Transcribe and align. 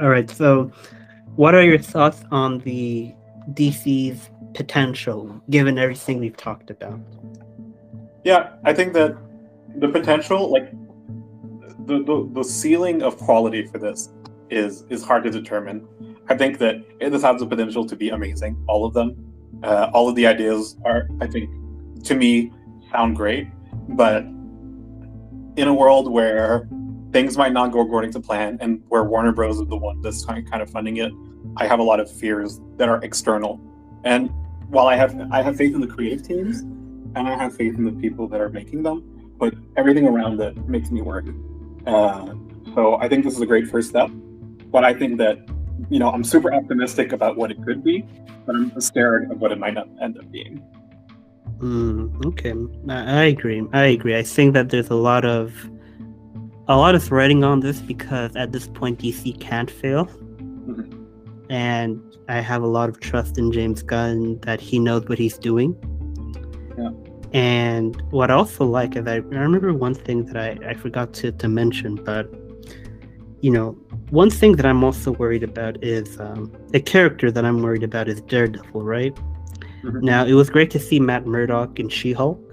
All 0.00 0.08
right. 0.08 0.28
So, 0.30 0.70
what 1.36 1.54
are 1.54 1.62
your 1.62 1.78
thoughts 1.78 2.22
on 2.30 2.58
the 2.60 3.14
DC's 3.52 4.30
potential, 4.54 5.40
given 5.50 5.78
everything 5.78 6.18
we've 6.18 6.36
talked 6.36 6.70
about? 6.70 7.00
Yeah, 8.24 8.54
I 8.64 8.72
think 8.72 8.92
that 8.94 9.16
the 9.76 9.88
potential, 9.88 10.50
like 10.50 10.70
the, 11.86 12.02
the, 12.02 12.28
the 12.32 12.42
ceiling 12.42 13.02
of 13.02 13.16
quality 13.18 13.66
for 13.66 13.78
this 13.78 14.10
is 14.50 14.84
is 14.90 15.02
hard 15.04 15.24
to 15.24 15.30
determine. 15.30 15.86
I 16.28 16.36
think 16.36 16.58
that 16.58 16.76
this 16.98 17.22
has 17.22 17.40
the 17.40 17.46
potential 17.46 17.86
to 17.86 17.96
be 17.96 18.10
amazing. 18.10 18.62
All 18.68 18.84
of 18.84 18.94
them, 18.94 19.16
uh, 19.62 19.90
all 19.92 20.08
of 20.08 20.14
the 20.14 20.26
ideas 20.26 20.76
are, 20.84 21.08
I 21.20 21.26
think, 21.26 21.50
to 22.04 22.14
me, 22.14 22.52
sound 22.90 23.16
great. 23.16 23.48
But 23.90 24.24
in 25.56 25.68
a 25.68 25.74
world 25.74 26.10
where 26.10 26.68
things 27.16 27.38
might 27.38 27.54
not 27.54 27.72
go 27.72 27.80
according 27.80 28.12
to 28.12 28.20
plan, 28.20 28.58
and 28.60 28.82
where 28.88 29.02
Warner 29.02 29.32
Bros 29.32 29.58
is 29.58 29.66
the 29.68 29.76
one 29.76 30.02
that's 30.02 30.22
kind 30.26 30.60
of 30.60 30.68
funding 30.68 30.98
it, 30.98 31.10
I 31.56 31.66
have 31.66 31.78
a 31.78 31.82
lot 31.82 31.98
of 31.98 32.10
fears 32.10 32.60
that 32.76 32.90
are 32.90 33.02
external. 33.02 33.58
And 34.04 34.28
while 34.68 34.86
I 34.86 34.96
have 34.96 35.18
I 35.32 35.40
have 35.40 35.56
faith 35.56 35.74
in 35.74 35.80
the 35.80 35.86
creative 35.86 36.22
teams, 36.22 36.60
and 37.16 37.26
I 37.26 37.34
have 37.34 37.56
faith 37.56 37.74
in 37.78 37.84
the 37.86 37.96
people 38.04 38.28
that 38.28 38.38
are 38.38 38.50
making 38.50 38.82
them, 38.82 38.98
but 39.38 39.54
everything 39.78 40.06
around 40.06 40.38
it 40.42 40.54
makes 40.68 40.90
me 40.90 41.00
worry. 41.00 41.32
Uh, 41.86 42.34
so 42.74 42.96
I 42.96 43.08
think 43.08 43.24
this 43.24 43.34
is 43.34 43.40
a 43.40 43.46
great 43.46 43.66
first 43.66 43.88
step. 43.88 44.10
But 44.70 44.84
I 44.84 44.92
think 44.92 45.16
that 45.16 45.38
you 45.88 45.98
know 45.98 46.10
I'm 46.10 46.22
super 46.22 46.52
optimistic 46.52 47.12
about 47.12 47.38
what 47.38 47.50
it 47.50 47.64
could 47.64 47.82
be, 47.82 48.04
but 48.44 48.54
I'm 48.56 48.78
scared 48.78 49.30
of 49.30 49.40
what 49.40 49.52
it 49.52 49.58
might 49.58 49.72
not 49.72 49.88
end 50.02 50.18
up 50.18 50.30
being. 50.30 50.62
Mm, 51.60 52.26
okay, 52.26 52.52
I, 52.90 53.20
I 53.20 53.24
agree. 53.24 53.66
I 53.72 53.84
agree. 53.86 54.14
I 54.18 54.22
think 54.22 54.52
that 54.52 54.68
there's 54.68 54.90
a 54.90 55.00
lot 55.10 55.24
of 55.24 55.70
a 56.68 56.76
lot 56.76 56.94
of 56.94 57.10
writing 57.12 57.44
on 57.44 57.60
this 57.60 57.80
because 57.80 58.34
at 58.36 58.52
this 58.52 58.66
point 58.68 58.98
DC 59.00 59.38
can't 59.40 59.70
fail, 59.70 60.06
mm-hmm. 60.06 61.04
and 61.50 62.02
I 62.28 62.40
have 62.40 62.62
a 62.62 62.66
lot 62.66 62.88
of 62.88 63.00
trust 63.00 63.38
in 63.38 63.52
James 63.52 63.82
Gunn 63.82 64.38
that 64.40 64.60
he 64.60 64.78
knows 64.78 65.06
what 65.08 65.18
he's 65.18 65.38
doing. 65.38 65.76
Yeah. 66.76 66.90
And 67.32 68.00
what 68.10 68.30
I 68.30 68.34
also 68.34 68.64
like 68.64 68.96
is 68.96 69.06
I, 69.06 69.14
I 69.14 69.18
remember 69.18 69.72
one 69.72 69.94
thing 69.94 70.24
that 70.26 70.36
I, 70.36 70.70
I 70.70 70.74
forgot 70.74 71.12
to, 71.14 71.32
to 71.32 71.48
mention, 71.48 71.96
but 71.96 72.28
you 73.42 73.50
know, 73.50 73.72
one 74.10 74.30
thing 74.30 74.52
that 74.52 74.66
I'm 74.66 74.82
also 74.82 75.12
worried 75.12 75.42
about 75.42 75.82
is 75.84 76.18
um, 76.18 76.52
a 76.74 76.80
character 76.80 77.30
that 77.30 77.44
I'm 77.44 77.62
worried 77.62 77.82
about 77.82 78.08
is 78.08 78.20
Daredevil, 78.22 78.82
right? 78.82 79.14
Mm-hmm. 79.82 80.00
Now, 80.00 80.24
it 80.24 80.32
was 80.32 80.50
great 80.50 80.70
to 80.72 80.78
see 80.78 80.98
Matt 80.98 81.26
Murdock 81.26 81.78
in 81.78 81.88
She 81.88 82.12
Hulk. 82.12 82.45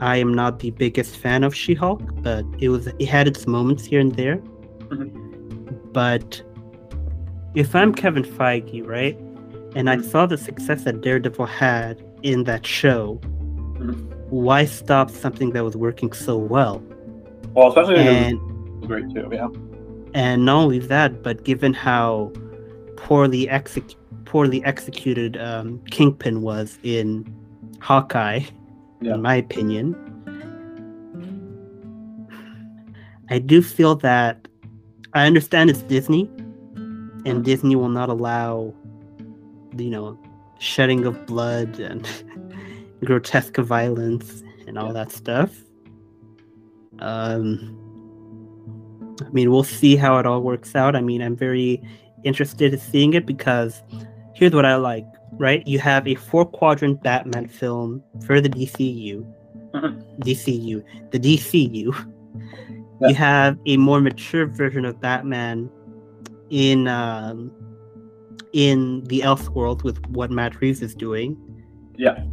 I 0.00 0.16
am 0.16 0.32
not 0.32 0.60
the 0.60 0.70
biggest 0.70 1.16
fan 1.16 1.44
of 1.44 1.54
She 1.54 1.74
Hulk, 1.74 2.02
but 2.22 2.44
it 2.58 2.68
was 2.68 2.86
it 2.86 3.06
had 3.06 3.28
its 3.28 3.46
moments 3.46 3.84
here 3.84 4.00
and 4.00 4.14
there. 4.14 4.36
Mm-hmm. 4.36 5.92
But 5.92 6.42
if 7.54 7.74
I'm 7.74 7.94
Kevin 7.94 8.24
Feige, 8.24 8.86
right, 8.86 9.18
and 9.74 9.90
I 9.90 9.96
mm-hmm. 9.96 10.08
saw 10.08 10.26
the 10.26 10.38
success 10.38 10.84
that 10.84 11.00
Daredevil 11.00 11.46
had 11.46 12.02
in 12.22 12.44
that 12.44 12.66
show, 12.66 13.20
mm-hmm. 13.22 13.92
why 14.30 14.64
stop 14.64 15.10
something 15.10 15.50
that 15.50 15.64
was 15.64 15.76
working 15.76 16.12
so 16.12 16.36
well? 16.36 16.82
Well, 17.54 17.68
especially 17.68 17.96
and, 17.96 18.40
great 18.86 19.08
too, 19.14 19.28
yeah. 19.32 19.48
And 20.14 20.44
not 20.44 20.56
only 20.56 20.78
that, 20.78 21.22
but 21.22 21.44
given 21.44 21.74
how 21.74 22.32
poorly 22.96 23.48
exec- 23.48 23.96
poorly 24.24 24.64
executed 24.64 25.36
um, 25.38 25.80
Kingpin 25.90 26.42
was 26.42 26.78
in 26.82 27.26
Hawkeye, 27.80 28.40
yeah. 29.00 29.14
in 29.14 29.22
my 29.22 29.34
opinion, 29.36 29.94
I 33.30 33.38
do 33.38 33.62
feel 33.62 33.94
that 33.96 34.48
I 35.14 35.26
understand 35.26 35.70
it's 35.70 35.82
Disney, 35.82 36.22
and 36.26 37.24
mm-hmm. 37.24 37.42
Disney 37.42 37.76
will 37.76 37.88
not 37.88 38.08
allow, 38.08 38.74
you 39.76 39.90
know, 39.90 40.18
shedding 40.58 41.04
of 41.04 41.26
blood 41.26 41.78
and 41.78 42.06
grotesque 43.04 43.56
violence 43.56 44.42
and 44.66 44.78
all 44.78 44.92
that 44.92 45.10
stuff. 45.12 45.50
Um, 46.98 47.74
I 49.24 49.30
mean, 49.30 49.50
we'll 49.50 49.64
see 49.64 49.96
how 49.96 50.18
it 50.18 50.26
all 50.26 50.40
works 50.40 50.74
out. 50.74 50.96
I 50.96 51.00
mean, 51.00 51.22
I'm 51.22 51.36
very 51.36 51.82
interested 52.24 52.72
in 52.72 52.80
seeing 52.80 53.14
it 53.14 53.26
because 53.26 53.82
here's 54.34 54.52
what 54.52 54.64
I 54.64 54.76
like, 54.76 55.06
right? 55.38 55.66
You 55.66 55.78
have 55.78 56.06
a 56.06 56.14
four 56.14 56.44
quadrant 56.44 57.02
Batman 57.02 57.48
film 57.48 58.02
for 58.26 58.40
the 58.40 58.48
DCU. 58.48 59.24
Mm-hmm. 59.74 60.22
DCU. 60.22 61.10
The 61.10 61.18
DCU. 61.18 62.06
Yeah. 63.00 63.08
You 63.08 63.14
have 63.14 63.58
a 63.66 63.76
more 63.76 64.00
mature 64.00 64.46
version 64.46 64.84
of 64.84 65.00
Batman 65.00 65.70
in 66.50 66.88
um, 66.88 67.52
in 68.52 69.04
the 69.04 69.20
Elseworld 69.20 69.84
with 69.84 70.04
what 70.08 70.30
Matt 70.30 70.60
Reeves 70.60 70.82
is 70.82 70.94
doing. 70.94 71.36
Yeah. 71.96 72.24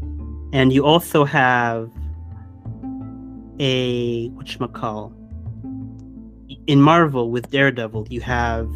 And 0.54 0.72
you 0.72 0.86
also 0.86 1.26
have 1.26 1.92
a 3.60 4.30
what 4.30 4.74
call 4.74 5.14
in 6.68 6.82
Marvel 6.82 7.30
with 7.30 7.52
Daredevil, 7.52 8.08
you 8.10 8.22
have 8.22 8.70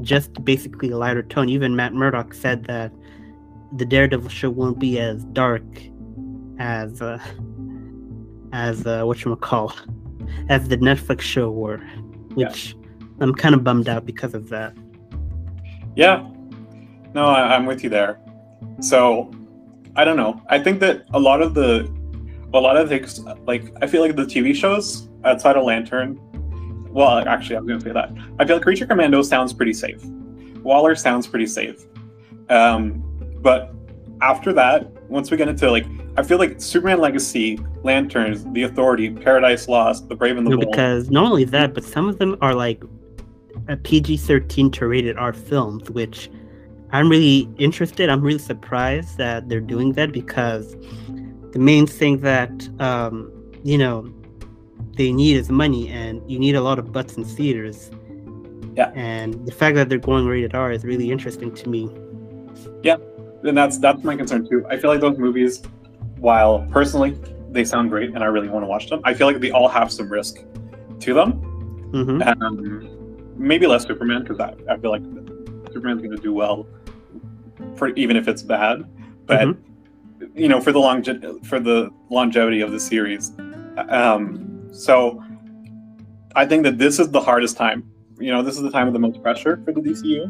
just 0.00 0.44
basically 0.44 0.90
a 0.90 0.96
lighter 0.96 1.22
tone. 1.22 1.48
Even 1.48 1.76
Matt 1.76 1.94
Murdock 1.94 2.34
said 2.34 2.64
that 2.64 2.92
the 3.76 3.84
Daredevil 3.84 4.28
show 4.28 4.50
won't 4.50 4.78
be 4.78 4.98
as 4.98 5.24
dark 5.26 5.64
as 6.58 7.02
uh, 7.02 7.18
as 8.52 8.86
uh, 8.86 9.04
what 9.04 9.24
you 9.24 9.34
call 9.36 9.74
as 10.48 10.68
the 10.68 10.76
Netflix 10.78 11.20
show 11.20 11.50
were, 11.50 11.78
which 12.34 12.74
yeah. 12.74 13.16
I'm 13.20 13.34
kind 13.34 13.54
of 13.54 13.64
bummed 13.64 13.88
out 13.88 14.06
because 14.06 14.34
of 14.34 14.48
that. 14.48 14.76
Yeah, 15.94 16.28
no, 17.14 17.26
I, 17.26 17.54
I'm 17.54 17.66
with 17.66 17.82
you 17.82 17.90
there. 17.90 18.18
So 18.80 19.32
I 19.94 20.04
don't 20.04 20.16
know. 20.16 20.42
I 20.48 20.58
think 20.58 20.80
that 20.80 21.06
a 21.14 21.18
lot 21.18 21.42
of 21.42 21.54
the 21.54 21.90
a 22.54 22.60
lot 22.60 22.76
of 22.76 22.88
things 22.88 23.20
like 23.46 23.72
I 23.82 23.86
feel 23.86 24.00
like 24.00 24.16
the 24.16 24.24
TV 24.24 24.54
shows 24.54 25.08
outside 25.24 25.56
of 25.56 25.64
Lantern 25.64 26.20
well, 26.96 27.28
actually, 27.28 27.56
I'm 27.56 27.66
going 27.66 27.78
to 27.78 27.84
say 27.84 27.92
that. 27.92 28.10
I 28.38 28.46
feel 28.46 28.56
like 28.56 28.62
Creature 28.62 28.86
Commando 28.86 29.20
sounds 29.20 29.52
pretty 29.52 29.74
safe. 29.74 30.02
Waller 30.62 30.94
sounds 30.94 31.26
pretty 31.26 31.46
safe. 31.46 31.84
Um, 32.48 33.02
but 33.40 33.72
after 34.20 34.52
that, 34.52 34.90
once 35.10 35.30
we 35.30 35.36
get 35.36 35.48
into 35.48 35.70
like, 35.70 35.86
I 36.16 36.22
feel 36.22 36.38
like 36.38 36.60
Superman 36.60 37.00
Legacy, 37.00 37.58
Lanterns, 37.82 38.44
The 38.52 38.62
Authority, 38.62 39.10
Paradise 39.10 39.68
Lost, 39.68 40.08
The 40.08 40.16
Brave 40.16 40.36
and 40.36 40.46
the 40.46 40.50
no, 40.50 40.56
Bold. 40.56 40.70
Because 40.70 41.10
not 41.10 41.26
only 41.26 41.44
that, 41.44 41.74
but 41.74 41.84
some 41.84 42.08
of 42.08 42.18
them 42.18 42.36
are 42.40 42.54
like 42.54 42.82
a 43.68 43.76
PG 43.76 44.16
13 44.18 44.70
to 44.72 44.86
rated 44.86 45.16
R 45.18 45.32
films, 45.32 45.90
which 45.90 46.30
I'm 46.92 47.08
really 47.08 47.48
interested. 47.58 48.08
I'm 48.08 48.22
really 48.22 48.38
surprised 48.38 49.18
that 49.18 49.48
they're 49.48 49.60
doing 49.60 49.92
that 49.92 50.12
because 50.12 50.76
the 51.52 51.58
main 51.58 51.86
thing 51.86 52.20
that, 52.20 52.68
um, 52.80 53.32
you 53.64 53.76
know, 53.76 54.12
they 54.96 55.12
need 55.12 55.36
is 55.36 55.50
money, 55.50 55.88
and 55.88 56.22
you 56.30 56.38
need 56.38 56.54
a 56.54 56.62
lot 56.62 56.78
of 56.78 56.92
butts 56.92 57.14
in 57.14 57.24
theaters. 57.24 57.90
Yeah. 58.74 58.90
And 58.94 59.46
the 59.46 59.52
fact 59.52 59.74
that 59.76 59.88
they're 59.88 59.98
going 59.98 60.26
rated 60.26 60.54
R 60.54 60.70
is 60.70 60.84
really 60.84 61.10
interesting 61.10 61.54
to 61.54 61.68
me. 61.68 61.90
Yeah, 62.82 62.96
and 63.46 63.56
that's 63.56 63.78
that's 63.78 64.02
my 64.04 64.16
concern 64.16 64.48
too. 64.48 64.66
I 64.68 64.76
feel 64.76 64.90
like 64.90 65.00
those 65.00 65.18
movies, 65.18 65.62
while 66.18 66.66
personally 66.70 67.18
they 67.50 67.64
sound 67.64 67.90
great 67.90 68.10
and 68.10 68.22
I 68.22 68.26
really 68.26 68.48
want 68.48 68.62
to 68.64 68.68
watch 68.68 68.88
them, 68.88 69.00
I 69.04 69.14
feel 69.14 69.26
like 69.26 69.40
they 69.40 69.50
all 69.50 69.68
have 69.68 69.90
some 69.90 70.10
risk 70.10 70.38
to 71.00 71.14
them. 71.14 71.32
Mm-hmm. 71.92 72.42
Um, 72.42 73.34
maybe 73.36 73.66
less 73.66 73.86
Superman 73.86 74.22
because 74.22 74.40
I, 74.40 74.54
I 74.72 74.76
feel 74.78 74.90
like 74.90 75.02
Superman's 75.72 76.02
going 76.02 76.16
to 76.16 76.22
do 76.22 76.32
well, 76.32 76.66
for 77.76 77.88
even 77.90 78.16
if 78.16 78.28
it's 78.28 78.42
bad. 78.42 78.84
But 79.26 79.40
mm-hmm. 79.40 80.38
you 80.38 80.48
know, 80.48 80.60
for 80.60 80.72
the 80.72 80.78
long 80.78 81.02
for 81.42 81.60
the 81.60 81.90
longevity 82.10 82.60
of 82.60 82.70
the 82.70 82.80
series, 82.80 83.32
um, 83.88 84.68
so 84.72 85.22
I 86.34 86.46
think 86.46 86.64
that 86.64 86.78
this 86.78 86.98
is 86.98 87.10
the 87.10 87.20
hardest 87.20 87.56
time. 87.56 87.90
You 88.18 88.32
know, 88.32 88.42
this 88.42 88.56
is 88.56 88.62
the 88.62 88.70
time 88.70 88.86
of 88.86 88.92
the 88.92 88.98
most 88.98 89.22
pressure 89.22 89.60
for 89.64 89.72
the 89.72 89.80
DCU. 89.80 90.26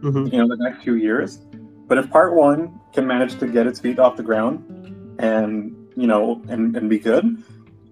Mm-hmm. 0.00 0.26
You 0.26 0.38
know, 0.38 0.48
the 0.48 0.56
next 0.62 0.82
few 0.82 0.94
years. 0.94 1.40
But 1.88 1.98
if 1.98 2.10
part 2.10 2.34
one 2.34 2.78
can 2.92 3.06
manage 3.06 3.38
to 3.40 3.46
get 3.46 3.66
its 3.66 3.80
feet 3.80 3.98
off 3.98 4.16
the 4.16 4.22
ground 4.22 5.16
and 5.18 5.74
you 5.96 6.06
know 6.06 6.42
and, 6.48 6.76
and 6.76 6.88
be 6.88 6.98
good, 6.98 7.42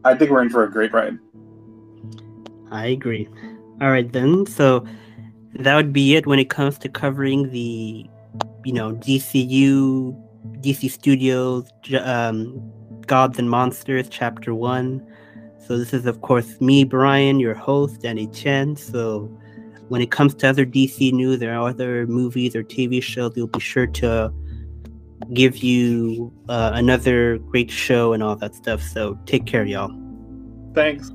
I 0.04 0.14
think 0.14 0.30
we're 0.30 0.42
in 0.42 0.50
for 0.50 0.64
a 0.64 0.70
great 0.70 0.92
ride. 0.92 1.18
I 2.70 2.86
agree. 2.86 3.28
All 3.80 3.90
right 3.90 4.10
then. 4.12 4.46
So 4.46 4.86
that 5.54 5.74
would 5.74 5.92
be 5.92 6.14
it 6.14 6.26
when 6.26 6.38
it 6.38 6.50
comes 6.50 6.78
to 6.78 6.88
covering 6.88 7.50
the 7.50 8.06
you 8.64 8.72
know 8.72 8.92
DCU, 8.92 10.14
DC 10.60 10.90
Studios, 10.90 11.70
um, 12.00 12.60
Gods 13.06 13.38
and 13.38 13.48
Monsters, 13.48 14.08
Chapter 14.08 14.54
One. 14.54 15.04
So 15.66 15.76
this 15.76 15.92
is, 15.92 16.06
of 16.06 16.20
course, 16.20 16.60
me, 16.60 16.84
Brian, 16.84 17.40
your 17.40 17.54
host, 17.54 18.02
Danny 18.02 18.28
Chen. 18.28 18.76
So 18.76 19.28
when 19.88 20.00
it 20.00 20.10
comes 20.10 20.34
to 20.34 20.48
other 20.48 20.66
DC 20.66 21.12
news 21.12 21.42
or 21.42 21.52
other 21.52 22.06
movies 22.06 22.56
or 22.56 22.62
TV 22.62 23.02
shows, 23.02 23.34
we'll 23.36 23.46
be 23.46 23.60
sure 23.60 23.86
to 23.86 24.32
give 25.32 25.58
you 25.58 26.32
uh, 26.48 26.72
another 26.74 27.38
great 27.38 27.70
show 27.70 28.12
and 28.12 28.22
all 28.22 28.36
that 28.36 28.54
stuff. 28.54 28.82
So 28.82 29.18
take 29.26 29.46
care, 29.46 29.64
y'all. 29.64 29.90
Thanks. 30.74 31.10